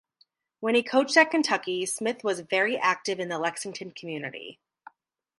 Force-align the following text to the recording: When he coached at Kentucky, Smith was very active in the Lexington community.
When 0.61 0.73
he 0.73 0.81
coached 0.81 1.15
at 1.15 1.29
Kentucky, 1.29 1.85
Smith 1.85 2.23
was 2.23 2.39
very 2.39 2.75
active 2.75 3.19
in 3.19 3.29
the 3.29 3.37
Lexington 3.37 3.91
community. 3.91 4.59